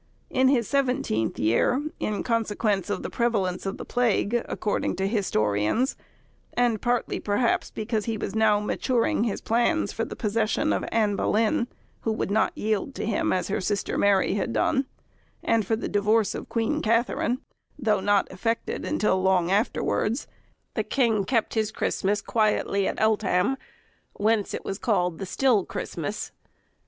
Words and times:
In 0.31 0.47
his 0.47 0.67
seventeenth 0.67 1.37
year—in 1.37 2.23
consequence 2.23 2.89
of 2.89 3.03
the 3.03 3.09
prevalence 3.11 3.67
of 3.67 3.77
the 3.77 3.85
plague 3.85 4.43
according 4.49 4.95
to 4.95 5.07
historians, 5.07 5.95
and 6.53 6.81
partly 6.81 7.19
perhaps 7.19 7.69
because 7.69 8.05
he 8.05 8.17
was 8.17 8.33
now 8.33 8.59
maturing 8.59 9.25
his 9.25 9.41
plans 9.41 9.93
for 9.93 10.03
the 10.03 10.15
possession 10.15 10.73
of 10.73 10.83
Ann 10.91 11.15
Boleyn 11.15 11.67
(who 11.99 12.11
would 12.13 12.31
not 12.31 12.51
yield 12.57 12.95
to 12.95 13.05
him, 13.05 13.31
as 13.31 13.49
her 13.49 13.61
sister 13.61 13.95
Mary 13.95 14.33
had 14.33 14.51
done), 14.53 14.87
and 15.43 15.67
for 15.67 15.75
the 15.75 15.87
divorce 15.87 16.33
of 16.33 16.49
Queen 16.49 16.81
Catherine, 16.81 17.37
though 17.77 17.99
not 17.99 18.27
effected 18.31 18.83
until 18.83 19.21
long 19.21 19.51
afterwards—the 19.51 20.83
king 20.85 21.25
kept 21.25 21.53
his 21.53 21.71
Christmas 21.71 22.23
quietly 22.23 22.87
at 22.87 22.99
Eltham, 22.99 23.55
whence 24.13 24.55
it 24.55 24.65
was 24.65 24.79
called 24.79 25.19
the 25.19 25.27
still 25.27 25.63
Christmas. 25.63 26.31